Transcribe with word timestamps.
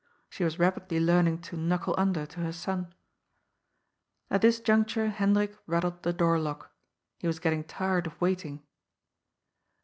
She 0.31 0.43
was 0.43 0.57
rapidly 0.57 0.99
learning 0.99 1.41
to 1.41 1.55
^^ 1.57 1.59
knuckle 1.59 1.93
under" 1.95 2.25
to 2.25 2.39
her 2.39 2.51
son. 2.51 2.91
At 4.31 4.41
this 4.41 4.59
juncture 4.59 5.09
Hendrik 5.09 5.55
rattled 5.67 6.01
the 6.01 6.11
door 6.11 6.39
lock. 6.39 6.71
He 7.19 7.27
was 7.27 7.37
getting 7.37 7.63
tired 7.63 8.07
of 8.07 8.19
waiting. 8.19 8.63